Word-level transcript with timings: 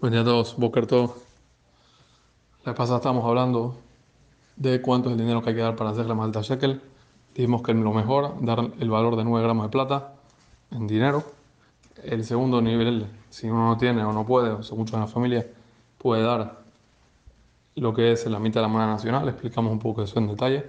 Buen 0.00 0.12
día 0.12 0.20
a 0.20 0.24
todos, 0.24 0.56
Boker 0.56 0.86
todo. 0.86 1.16
La 2.64 2.72
pasada 2.72 2.98
estábamos 2.98 3.24
hablando 3.24 3.74
de 4.54 4.80
cuánto 4.80 5.08
es 5.08 5.14
el 5.14 5.18
dinero 5.18 5.42
que 5.42 5.50
hay 5.50 5.56
que 5.56 5.60
dar 5.62 5.74
para 5.74 5.90
hacer 5.90 6.06
la 6.06 6.14
malta 6.14 6.40
shekel. 6.40 6.80
Dijimos 7.34 7.62
que 7.62 7.74
lo 7.74 7.92
mejor, 7.92 8.36
dar 8.40 8.60
el 8.78 8.90
valor 8.90 9.16
de 9.16 9.24
9 9.24 9.44
gramos 9.44 9.66
de 9.66 9.70
plata 9.70 10.12
en 10.70 10.86
dinero. 10.86 11.24
El 12.04 12.24
segundo 12.24 12.62
nivel, 12.62 13.08
si 13.28 13.50
uno 13.50 13.70
no 13.70 13.76
tiene 13.76 14.04
o 14.04 14.12
no 14.12 14.24
puede, 14.24 14.50
o 14.50 14.62
son 14.62 14.78
muchos 14.78 14.94
en 14.94 15.00
la 15.00 15.08
familia, 15.08 15.44
puede 15.98 16.22
dar 16.22 16.60
lo 17.74 17.92
que 17.92 18.12
es 18.12 18.24
la 18.26 18.38
mitad 18.38 18.60
de 18.60 18.68
la 18.68 18.72
moneda 18.72 18.90
nacional. 18.90 19.28
Explicamos 19.28 19.72
un 19.72 19.80
poco 19.80 20.04
eso 20.04 20.16
en 20.20 20.28
detalle. 20.28 20.64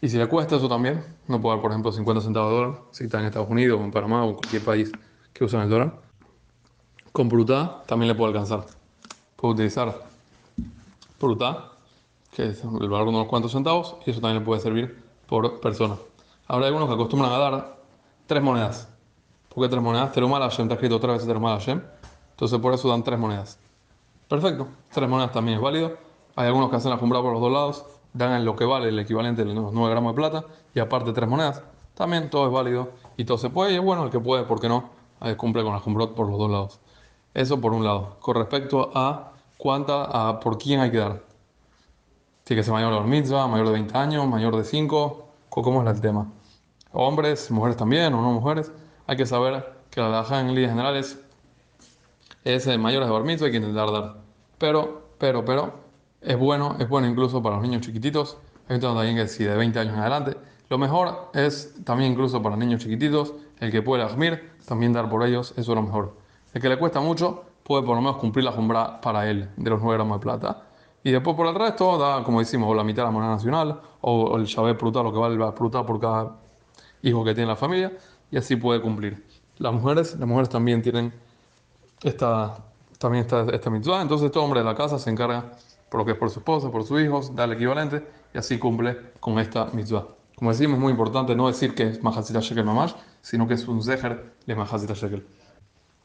Y 0.00 0.08
si 0.08 0.18
le 0.18 0.28
cuesta 0.28 0.54
eso 0.54 0.68
también, 0.68 1.02
no 1.26 1.40
puede 1.40 1.56
dar, 1.56 1.62
por 1.62 1.72
ejemplo, 1.72 1.90
50 1.90 2.22
centavos 2.22 2.50
de 2.52 2.56
dólar, 2.58 2.80
si 2.92 3.04
está 3.06 3.18
en 3.18 3.26
Estados 3.26 3.50
Unidos 3.50 3.80
o 3.80 3.82
en 3.82 3.90
Panamá 3.90 4.24
o 4.24 4.28
en 4.28 4.34
cualquier 4.34 4.64
país 4.64 4.92
que 5.32 5.42
usan 5.42 5.62
el 5.62 5.70
dólar 5.70 6.07
con 7.18 7.28
Brutá 7.28 7.82
también 7.86 8.06
le 8.06 8.14
puede 8.14 8.28
alcanzar. 8.28 8.64
Puede 9.34 9.54
utilizar 9.54 9.92
Brutá, 11.20 11.72
que 12.30 12.46
es 12.46 12.62
el 12.62 12.88
valor 12.88 13.08
de 13.08 13.16
unos 13.16 13.26
cuantos 13.26 13.50
centavos, 13.50 13.96
y 14.06 14.12
eso 14.12 14.20
también 14.20 14.38
le 14.38 14.44
puede 14.46 14.60
servir 14.60 15.02
por 15.26 15.58
persona. 15.58 15.96
Hay 16.46 16.62
algunos 16.62 16.86
que 16.86 16.94
acostumbran 16.94 17.32
a 17.32 17.38
dar 17.38 17.76
tres 18.28 18.40
monedas. 18.40 18.88
¿Por 19.48 19.64
qué 19.64 19.68
tres 19.68 19.82
monedas? 19.82 20.12
Terumar 20.12 20.42
Hashem, 20.42 20.66
está 20.66 20.74
escrito 20.74 21.00
tres 21.00 21.14
veces 21.14 21.26
Terumar 21.26 21.58
Hashem. 21.58 21.82
Entonces 22.30 22.60
por 22.60 22.72
eso 22.72 22.88
dan 22.88 23.02
tres 23.02 23.18
monedas. 23.18 23.58
Perfecto, 24.28 24.68
tres 24.92 25.08
monedas 25.08 25.32
también 25.32 25.56
es 25.56 25.60
válido. 25.60 25.96
Hay 26.36 26.46
algunos 26.46 26.70
que 26.70 26.76
hacen 26.76 26.92
la 26.92 26.98
por 26.98 27.32
los 27.32 27.40
dos 27.40 27.52
lados, 27.52 27.84
dan 28.12 28.44
lo 28.44 28.54
que 28.54 28.64
vale 28.64 28.90
el 28.90 28.98
equivalente 29.00 29.44
de 29.44 29.52
los 29.52 29.72
9 29.72 29.90
gramos 29.90 30.12
de 30.12 30.16
plata 30.16 30.44
y 30.72 30.78
aparte 30.78 31.12
tres 31.12 31.28
monedas. 31.28 31.64
También 31.94 32.30
todo 32.30 32.46
es 32.46 32.52
válido 32.52 32.90
y 33.16 33.24
todo 33.24 33.38
se 33.38 33.50
puede. 33.50 33.72
Y 33.72 33.74
es 33.74 33.82
bueno, 33.82 34.04
el 34.04 34.10
que 34.10 34.20
puede, 34.20 34.44
¿por 34.44 34.60
qué 34.60 34.68
no? 34.68 34.96
cumple 35.36 35.64
con 35.64 35.72
la 35.72 35.80
por 35.80 36.28
los 36.28 36.38
dos 36.38 36.48
lados. 36.48 36.80
Eso 37.34 37.60
por 37.60 37.72
un 37.72 37.84
lado. 37.84 38.16
Con 38.20 38.36
respecto 38.36 38.90
a 38.94 39.32
cuánta, 39.56 40.04
a 40.04 40.40
por 40.40 40.58
quién 40.58 40.80
hay 40.80 40.90
que 40.90 40.98
dar. 40.98 41.22
Tiene 42.44 42.60
que 42.60 42.64
ser 42.64 42.72
mayor 42.72 43.02
de 43.02 43.08
mitzvah, 43.08 43.46
mayor 43.46 43.66
de 43.66 43.72
20 43.72 43.96
años, 43.96 44.26
mayor 44.26 44.56
de 44.56 44.64
5. 44.64 45.28
¿Cómo 45.50 45.82
es 45.82 45.94
el 45.94 46.00
tema? 46.00 46.32
Hombres, 46.92 47.50
mujeres 47.50 47.76
también, 47.76 48.14
o 48.14 48.22
no 48.22 48.32
mujeres. 48.32 48.72
Hay 49.06 49.16
que 49.16 49.26
saber 49.26 49.72
que 49.90 50.00
la 50.00 50.08
laja 50.08 50.40
en 50.40 50.54
líneas 50.54 50.70
generales 50.70 51.18
es 52.44 52.66
mayores 52.78 53.08
de 53.08 53.12
bar 53.12 53.24
mitzvah, 53.24 53.46
hay 53.46 53.52
que 53.52 53.58
intentar 53.58 53.90
dar. 53.92 54.16
Pero, 54.58 55.08
pero, 55.18 55.44
pero, 55.44 55.74
es 56.20 56.38
bueno, 56.38 56.76
es 56.78 56.88
bueno 56.88 57.06
incluso 57.06 57.42
para 57.42 57.56
los 57.56 57.64
niños 57.64 57.82
chiquititos. 57.82 58.38
Hay 58.68 58.80
también 58.80 59.16
que 59.16 59.28
si 59.28 59.44
de 59.44 59.56
20 59.56 59.78
años 59.78 59.94
en 59.94 60.00
adelante. 60.00 60.36
Lo 60.68 60.76
mejor 60.76 61.30
es 61.32 61.74
también 61.84 62.12
incluso 62.12 62.42
para 62.42 62.56
niños 62.56 62.82
chiquititos, 62.82 63.34
el 63.60 63.70
que 63.70 63.80
puede 63.80 64.02
asmir, 64.02 64.50
también 64.66 64.92
dar 64.92 65.08
por 65.08 65.26
ellos, 65.26 65.52
eso 65.52 65.72
es 65.72 65.76
lo 65.76 65.82
mejor. 65.82 66.14
El 66.54 66.62
que 66.62 66.68
le 66.68 66.78
cuesta 66.78 67.00
mucho 67.00 67.44
puede 67.62 67.82
por 67.82 67.94
lo 67.94 68.00
menos 68.00 68.16
cumplir 68.16 68.44
la 68.44 68.52
jumbra 68.52 69.00
para 69.00 69.28
él 69.28 69.50
de 69.56 69.70
los 69.70 69.80
9 69.82 69.96
gramos 69.96 70.18
de 70.18 70.22
plata. 70.22 70.62
Y 71.04 71.10
después 71.10 71.36
por 71.36 71.46
el 71.46 71.54
resto 71.54 71.98
da, 71.98 72.24
como 72.24 72.40
decimos, 72.40 72.74
la 72.74 72.82
mitad 72.82 73.02
de 73.02 73.08
la 73.08 73.10
moneda 73.10 73.32
nacional 73.32 73.80
o, 74.00 74.36
el 74.36 74.46
llave 74.46 74.72
brutal, 74.72 75.04
lo 75.04 75.12
que 75.12 75.18
vale 75.18 75.36
la 75.36 75.50
brutal 75.50 75.84
por 75.84 76.00
cada 76.00 76.36
hijo 77.02 77.24
que 77.24 77.34
tiene 77.34 77.48
la 77.48 77.56
familia, 77.56 77.92
y 78.30 78.36
así 78.36 78.56
puede 78.56 78.80
cumplir. 78.80 79.26
Las 79.58 79.72
mujeres, 79.72 80.16
las 80.18 80.28
mujeres 80.28 80.48
también 80.48 80.82
tienen 80.82 81.12
esta, 82.02 82.56
también 82.98 83.24
esta, 83.24 83.42
esta 83.52 83.70
entonces 84.00 84.30
todo 84.32 84.44
hombre 84.44 84.60
de 84.60 84.66
la 84.66 84.74
casa 84.74 84.98
se 84.98 85.10
encarga 85.10 85.52
por 85.90 86.00
lo 86.00 86.06
que 86.06 86.12
es 86.12 86.18
por 86.18 86.30
su 86.30 86.40
esposa, 86.40 86.70
por 86.70 86.84
sus 86.84 87.00
hijos, 87.00 87.34
da 87.34 87.44
el 87.44 87.52
equivalente 87.52 88.06
y 88.34 88.38
así 88.38 88.58
cumple 88.58 89.12
con 89.20 89.38
esta 89.38 89.66
mitzvah. 89.66 90.06
Como 90.34 90.50
decimos, 90.50 90.76
es 90.76 90.80
muy 90.80 90.90
importante 90.92 91.34
no 91.34 91.46
decir 91.48 91.74
que 91.74 91.84
es 91.84 92.02
Mahasita 92.02 92.40
Shekel 92.40 92.64
Mamash, 92.64 92.92
sino 93.22 93.46
que 93.48 93.54
es 93.54 93.66
un 93.66 93.82
Zeher 93.82 94.34
de 94.46 94.54
Mahasita 94.54 94.94
Shekel 94.94 95.26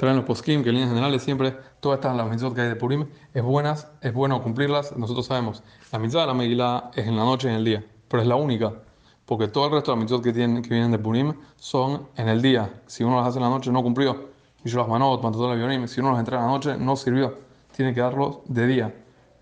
traen 0.00 0.16
los 0.16 0.24
poskim, 0.24 0.62
que 0.62 0.70
en 0.70 0.76
líneas 0.76 0.88
generales 0.88 1.22
siempre 1.22 1.54
todas 1.78 1.98
estas 1.98 2.16
las 2.16 2.26
mitzvot 2.30 2.54
que 2.54 2.62
hay 2.62 2.68
de 2.68 2.76
Purim 2.76 3.06
es 3.34 3.42
buenas, 3.42 3.86
es 4.00 4.14
bueno 4.14 4.42
cumplirlas. 4.42 4.96
Nosotros 4.96 5.26
sabemos, 5.26 5.62
la 5.92 5.98
mitzvah 5.98 6.22
de 6.22 6.26
la 6.28 6.32
Megillah 6.32 6.90
es 6.94 7.06
en 7.06 7.18
la 7.18 7.24
noche 7.24 7.48
y 7.48 7.50
en 7.50 7.58
el 7.58 7.64
día, 7.66 7.84
pero 8.08 8.22
es 8.22 8.26
la 8.26 8.36
única, 8.36 8.72
porque 9.26 9.48
todo 9.48 9.66
el 9.66 9.72
resto 9.72 9.92
de 9.92 9.98
las 9.98 10.04
mitzvot 10.04 10.24
que, 10.24 10.32
tienen, 10.32 10.62
que 10.62 10.70
vienen 10.70 10.90
de 10.90 10.98
Purim 10.98 11.34
son 11.56 12.08
en 12.16 12.28
el 12.30 12.40
día. 12.40 12.80
Si 12.86 13.04
uno 13.04 13.18
las 13.18 13.28
hace 13.28 13.40
en 13.40 13.44
la 13.44 13.50
noche 13.50 13.70
no 13.70 13.82
cumplió. 13.82 14.30
Y 14.64 14.70
yo 14.70 14.78
las 14.78 14.88
manot, 14.88 15.20
todo 15.20 15.52
el 15.52 15.88
si 15.88 16.00
uno 16.00 16.12
las 16.12 16.20
entrega 16.20 16.40
en 16.40 16.46
la 16.46 16.52
noche 16.52 16.76
no 16.78 16.96
sirvió. 16.96 17.34
Tiene 17.76 17.92
que 17.92 18.00
darlos 18.00 18.38
de 18.46 18.66
día. 18.66 18.94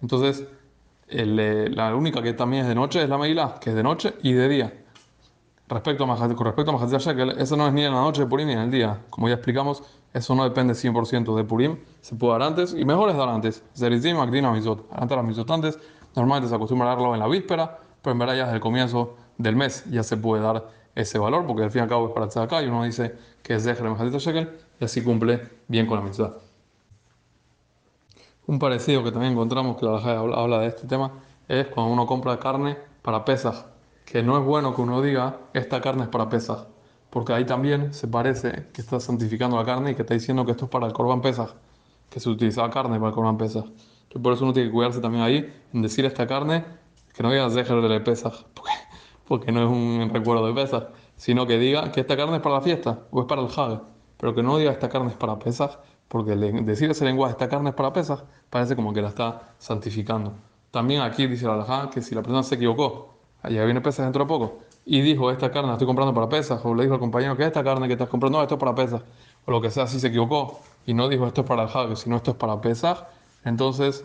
Entonces, 0.02 0.44
eh, 1.06 1.68
la 1.70 1.94
única 1.94 2.20
que 2.20 2.32
también 2.32 2.62
es 2.62 2.68
de 2.68 2.74
noche 2.74 3.00
es 3.00 3.08
la 3.08 3.16
Megillah, 3.16 3.60
que 3.60 3.70
es 3.70 3.76
de 3.76 3.82
noche 3.84 4.14
y 4.24 4.32
de 4.32 4.48
día. 4.48 4.72
Respecto 5.68 6.04
a 6.04 6.34
con 6.34 6.46
respecto 6.46 6.70
a 6.70 6.74
Mahatzir 6.78 6.98
Shekel, 6.98 7.30
eso 7.38 7.54
no 7.54 7.66
es 7.66 7.74
ni 7.74 7.84
en 7.84 7.92
la 7.92 8.00
noche 8.00 8.22
de 8.22 8.26
Purim 8.26 8.46
ni 8.46 8.54
en 8.54 8.60
el 8.60 8.70
día. 8.70 9.02
Como 9.10 9.28
ya 9.28 9.34
explicamos, 9.34 9.82
eso 10.14 10.34
no 10.34 10.44
depende 10.44 10.72
100% 10.72 11.36
de 11.36 11.44
Purim. 11.44 11.76
Se 12.00 12.16
puede 12.16 12.38
dar 12.38 12.42
antes 12.48 12.72
y 12.72 12.86
mejor 12.86 13.10
es 13.10 13.16
dar 13.18 13.28
antes. 13.28 13.62
Zerizim, 13.76 14.16
Magdina, 14.16 14.50
Mizot. 14.50 14.86
Antes 14.90 15.16
las 15.16 15.26
Mizot 15.26 15.50
antes. 15.50 15.78
Normalmente 16.16 16.48
se 16.48 16.54
acostumbra 16.54 16.86
a 16.86 16.94
darlo 16.94 17.12
en 17.12 17.20
la 17.20 17.28
víspera, 17.28 17.80
pero 18.00 18.12
en 18.12 18.18
verdad 18.18 18.34
ya 18.34 18.44
desde 18.44 18.56
el 18.56 18.60
comienzo 18.62 19.16
del 19.36 19.56
mes 19.56 19.84
ya 19.90 20.02
se 20.02 20.16
puede 20.16 20.42
dar 20.42 20.70
ese 20.94 21.18
valor, 21.18 21.46
porque 21.46 21.64
al 21.64 21.70
fin 21.70 21.80
y 21.80 21.82
al 21.82 21.88
cabo 21.88 22.08
es 22.08 22.12
para 22.14 22.44
acá 22.44 22.62
y 22.62 22.66
uno 22.66 22.84
dice 22.84 23.14
que 23.42 23.54
es 23.54 23.62
Zecher 23.62 23.84
Mahatzir 23.84 24.18
Shekel 24.18 24.58
y 24.80 24.84
así 24.86 25.02
cumple 25.02 25.48
bien 25.68 25.86
con 25.86 25.98
la 25.98 26.04
mitzvah. 26.04 26.32
Un 28.46 28.58
parecido 28.58 29.04
que 29.04 29.12
también 29.12 29.34
encontramos 29.34 29.76
que 29.76 29.84
la 29.84 29.98
habla 29.98 30.60
de 30.60 30.68
este 30.68 30.86
tema 30.86 31.12
es 31.46 31.66
cuando 31.66 31.92
uno 31.92 32.06
compra 32.06 32.38
carne 32.38 32.78
para 33.02 33.22
pesas 33.22 33.66
que 34.08 34.22
no 34.22 34.38
es 34.38 34.44
bueno 34.44 34.74
que 34.74 34.80
uno 34.80 35.02
diga 35.02 35.38
esta 35.52 35.82
carne 35.82 36.04
es 36.04 36.08
para 36.08 36.30
pesas, 36.30 36.66
porque 37.10 37.34
ahí 37.34 37.44
también 37.44 37.92
se 37.92 38.08
parece 38.08 38.68
que 38.72 38.80
está 38.80 39.00
santificando 39.00 39.58
la 39.58 39.66
carne 39.66 39.90
y 39.90 39.94
que 39.94 40.00
está 40.00 40.14
diciendo 40.14 40.46
que 40.46 40.52
esto 40.52 40.64
es 40.64 40.70
para 40.70 40.86
el 40.86 40.94
corban 40.94 41.20
pesas, 41.20 41.54
que 42.08 42.18
se 42.18 42.30
utilizaba 42.30 42.70
carne 42.70 42.96
para 42.96 43.08
el 43.08 43.14
corban 43.14 43.36
pesas. 43.36 43.64
Entonces 43.66 44.22
por 44.22 44.32
eso 44.32 44.44
uno 44.44 44.54
tiene 44.54 44.70
que 44.70 44.72
cuidarse 44.72 45.00
también 45.00 45.22
ahí 45.22 45.54
en 45.74 45.82
decir 45.82 46.06
esta 46.06 46.26
carne, 46.26 46.64
que 47.12 47.22
no 47.22 47.30
diga 47.30 47.50
dejar 47.50 47.82
de 47.82 48.00
pesas, 48.00 48.46
porque, 48.54 48.72
porque 49.28 49.52
no 49.52 49.60
es 49.60 49.68
un 49.68 50.10
recuerdo 50.10 50.46
de 50.46 50.54
pesas, 50.54 50.84
sino 51.16 51.46
que 51.46 51.58
diga 51.58 51.92
que 51.92 52.00
esta 52.00 52.16
carne 52.16 52.36
es 52.36 52.42
para 52.42 52.54
la 52.54 52.60
fiesta 52.62 53.00
o 53.10 53.20
es 53.20 53.26
para 53.26 53.42
el 53.42 53.48
jade, 53.50 53.80
pero 54.16 54.34
que 54.34 54.42
no 54.42 54.56
diga 54.56 54.72
esta 54.72 54.88
carne 54.88 55.10
es 55.10 55.16
para 55.16 55.38
pesas, 55.38 55.78
porque 56.08 56.34
decir 56.34 56.90
ese 56.90 57.04
lenguaje 57.04 57.32
esta 57.32 57.50
carne 57.50 57.70
es 57.70 57.74
para 57.74 57.92
pesas 57.92 58.24
parece 58.48 58.74
como 58.74 58.94
que 58.94 59.02
la 59.02 59.08
está 59.08 59.54
santificando. 59.58 60.32
También 60.70 61.02
aquí 61.02 61.26
dice 61.26 61.44
la 61.44 61.54
alajá 61.54 61.90
que 61.90 62.00
si 62.00 62.14
la 62.14 62.22
persona 62.22 62.42
se 62.42 62.54
equivocó 62.54 63.17
allá 63.42 63.64
viene 63.64 63.80
pesas 63.80 64.06
dentro 64.06 64.24
de 64.24 64.28
poco, 64.28 64.58
y 64.84 65.00
dijo, 65.00 65.30
esta 65.30 65.50
carne 65.50 65.68
la 65.68 65.74
estoy 65.74 65.86
comprando 65.86 66.14
para 66.14 66.28
pesas, 66.28 66.60
o 66.64 66.74
le 66.74 66.84
dijo 66.84 66.94
al 66.94 67.00
compañero 67.00 67.36
que 67.36 67.44
esta 67.44 67.62
carne 67.62 67.86
que 67.86 67.94
estás 67.94 68.08
comprando, 68.08 68.38
no, 68.38 68.42
esto 68.42 68.54
es 68.54 68.60
para 68.60 68.74
pesas, 68.74 69.02
o 69.44 69.50
lo 69.50 69.60
que 69.60 69.70
sea, 69.70 69.86
si 69.86 70.00
se 70.00 70.08
equivocó, 70.08 70.60
y 70.86 70.94
no 70.94 71.08
dijo 71.08 71.26
esto 71.26 71.42
es 71.42 71.46
para 71.46 71.64
el 71.64 71.96
si 71.96 72.04
sino 72.04 72.16
esto 72.16 72.30
es 72.32 72.36
para 72.36 72.60
pesas, 72.60 73.04
entonces 73.44 74.04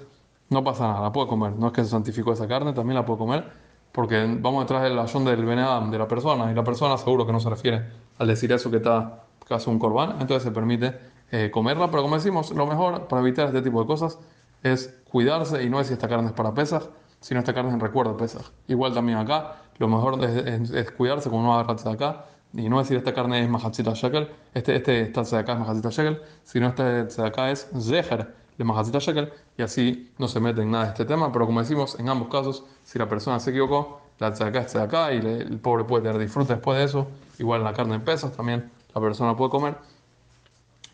no 0.50 0.64
pasa 0.64 0.88
nada, 0.88 1.02
la 1.02 1.12
puede 1.12 1.28
comer, 1.28 1.54
no 1.54 1.68
es 1.68 1.74
que 1.74 1.84
se 1.84 1.90
santificó 1.90 2.34
esa 2.34 2.48
carne, 2.48 2.74
también 2.74 2.96
la 2.96 3.06
puede 3.06 3.20
comer, 3.20 3.50
porque 3.92 4.26
vamos 4.40 4.64
detrás 4.64 4.84
del 4.84 4.98
ayón 5.00 5.24
del 5.24 5.46
Benedam 5.46 5.90
de 5.92 5.98
la 5.98 6.08
persona, 6.08 6.52
y 6.52 6.56
la 6.56 6.64
persona 6.64 6.98
seguro 6.98 7.26
que 7.26 7.32
no 7.32 7.40
se 7.40 7.50
refiere 7.50 7.84
al 8.18 8.28
decir 8.28 8.52
eso 8.52 8.70
que 8.70 8.78
está 8.78 9.24
casi 9.48 9.70
un 9.70 9.80
corbán, 9.80 10.18
entonces 10.20 10.44
se 10.44 10.52
permite 10.52 10.98
eh, 11.32 11.50
comerla, 11.52 11.90
pero 11.90 12.04
como 12.04 12.16
decimos, 12.16 12.52
lo 12.52 12.66
mejor 12.66 13.08
para 13.08 13.22
evitar 13.22 13.48
este 13.48 13.62
tipo 13.62 13.82
de 13.82 13.88
cosas 13.88 14.20
es 14.62 15.02
cuidarse 15.10 15.64
y 15.64 15.70
no 15.70 15.80
decir 15.80 15.94
esta 15.94 16.08
carne 16.08 16.28
es 16.28 16.34
para 16.34 16.54
pesas, 16.54 16.90
si 17.24 17.34
no 17.34 17.40
esta 17.40 17.54
carne 17.54 17.72
en 17.72 17.80
recuerdo 17.80 18.18
pesa. 18.18 18.40
Igual 18.68 18.94
también 18.94 19.18
acá, 19.18 19.56
lo 19.80 19.88
mejor 19.88 20.22
es, 20.26 20.92
cuidarse 20.92 21.30
como 21.30 21.42
no 21.44 21.54
agarrarse 21.54 21.88
de 21.88 21.96
acá 21.96 22.26
y 22.54 22.68
no 22.68 22.80
decir 22.80 22.98
esta 22.98 23.14
carne 23.14 23.42
es 23.42 23.50
mahatzita 23.50 23.94
shekel, 23.94 24.30
este, 24.54 24.76
este 24.76 25.02
esta 25.04 25.24
de 25.24 25.38
acá 25.38 25.54
es 25.54 25.60
mahatzita 25.60 25.90
shekel, 25.90 26.22
sino 26.44 26.68
este 26.68 26.84
de 26.84 27.26
acá 27.26 27.50
es 27.50 27.70
zeher 27.80 28.36
de 28.58 28.64
mahatzita 28.66 29.00
shekel 29.00 29.32
y 29.58 29.62
así 29.62 30.12
no 30.18 30.28
se 30.28 30.42
mete 30.42 30.64
en 30.64 30.72
nada 30.72 30.84
de 30.84 30.90
este 30.90 31.06
tema, 31.06 31.32
pero 31.32 31.46
como 31.46 31.62
decimos, 31.62 31.98
en 31.98 32.10
ambos 32.10 32.28
casos, 32.28 32.66
si 32.84 33.00
la 33.00 33.08
persona 33.08 33.40
se 33.40 33.52
equivocó, 33.52 34.02
la 34.20 34.32
de 34.32 34.44
acá 34.44 34.60
es 34.60 34.74
de 34.74 34.82
acá 34.82 35.14
y 35.14 35.20
el 35.20 35.60
pobre 35.60 35.86
puede 35.86 36.04
tener 36.04 36.20
disfrute 36.20 36.56
después 36.56 36.78
de 36.78 36.84
eso, 36.84 37.08
igual 37.40 37.64
la 37.64 37.72
carne 37.72 37.96
en 37.96 38.02
pesas 38.02 38.34
también 38.34 38.70
la 38.94 39.00
persona 39.00 39.36
puede 39.38 39.50
comer 39.50 39.76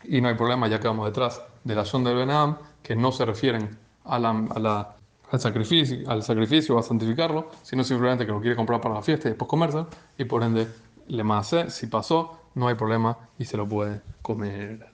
y 0.04 0.20
no 0.20 0.28
hay 0.28 0.34
problema 0.34 0.68
ya 0.68 0.78
que 0.78 0.86
vamos 0.86 1.06
detrás 1.06 1.42
de 1.64 1.74
la 1.74 1.84
son 1.84 2.04
del 2.04 2.16
Benam 2.16 2.56
que 2.84 2.94
no 2.94 3.10
se 3.10 3.24
refieren 3.24 3.76
a 4.04 4.18
la, 4.18 4.30
a 4.30 4.58
la 4.58 4.94
al 5.30 5.40
sacrificio, 5.40 6.10
al 6.10 6.22
sacrificio 6.22 6.78
a 6.78 6.82
santificarlo, 6.82 7.48
sino 7.62 7.84
simplemente 7.84 8.26
que 8.26 8.32
lo 8.32 8.40
quiere 8.40 8.56
comprar 8.56 8.80
para 8.80 8.94
la 8.94 9.02
fiesta 9.02 9.28
y 9.28 9.32
después 9.32 9.48
comerse, 9.48 9.84
y 10.18 10.24
por 10.24 10.42
ende 10.42 10.66
le 11.08 11.24
más 11.24 11.54
si 11.68 11.86
pasó, 11.86 12.40
no 12.54 12.68
hay 12.68 12.74
problema 12.74 13.16
y 13.38 13.44
se 13.44 13.56
lo 13.56 13.68
puede 13.68 14.00
comer. 14.22 14.90